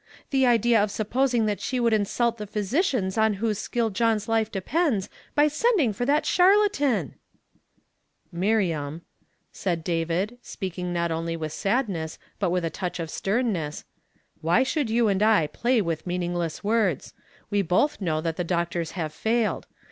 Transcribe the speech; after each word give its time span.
The 0.31 0.47
idea 0.47 0.81
of 0.83 0.89
suppos 0.89 1.31
ing 1.35 1.45
that 1.45 1.61
she 1.61 1.79
would 1.79 1.93
insult 1.93 2.39
the 2.39 2.47
physicians 2.47 3.19
on 3.19 3.35
whose 3.35 3.59
skill 3.59 3.91
John's 3.91 4.27
life 4.27 4.51
depends 4.51 5.09
by 5.35 5.47
sending 5.47 5.93
for 5.93 6.07
that 6.07 6.23
char 6.23 6.53
latan!" 6.55 7.11
"Miriam," 8.41 9.03
said 9.51 9.83
David, 9.83 10.39
speaking 10.41 10.91
not 10.91 11.11
only 11.11 11.37
with 11.37 11.53
sadness, 11.53 12.17
but 12.39 12.49
with 12.49 12.65
a 12.65 12.71
toi 12.71 12.87
h 12.87 12.99
of 12.99 13.11
sternness, 13.11 13.85
"why 14.41 14.63
should 14.63 14.89
you 14.89 15.07
and 15.07 15.21
I 15.21 15.45
play 15.45 15.83
with 15.83 16.07
meaningless 16.07 16.63
words? 16.63 17.13
We 17.51 17.61
both 17.61 18.01
know 18.01 18.21
that 18.21 18.37
the 18.37 18.43
doctors 18.43 18.93
have 18.93 19.13
failed. 19.13 19.67